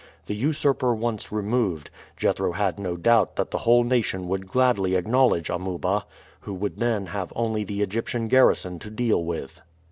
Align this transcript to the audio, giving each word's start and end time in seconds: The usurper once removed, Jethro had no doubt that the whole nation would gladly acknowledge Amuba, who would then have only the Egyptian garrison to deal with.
The 0.25 0.33
usurper 0.33 0.95
once 0.95 1.31
removed, 1.31 1.91
Jethro 2.17 2.53
had 2.53 2.79
no 2.79 2.97
doubt 2.97 3.35
that 3.35 3.51
the 3.51 3.59
whole 3.59 3.83
nation 3.83 4.27
would 4.29 4.47
gladly 4.49 4.95
acknowledge 4.95 5.51
Amuba, 5.51 6.07
who 6.39 6.55
would 6.55 6.77
then 6.79 7.05
have 7.05 7.31
only 7.35 7.63
the 7.63 7.83
Egyptian 7.83 8.25
garrison 8.27 8.79
to 8.79 8.89
deal 8.89 9.23
with. 9.23 9.61